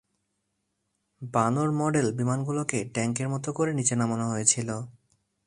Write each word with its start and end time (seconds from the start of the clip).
বানর-মডেল 1.21 2.07
বিমানগুলোকে 2.13 2.79
ট্যাংকের 2.93 3.27
মতো 3.29 3.49
করে 3.53 3.71
নিচে 3.73 3.93
নামানো 3.95 4.25
হয়েছিল। 4.29 4.69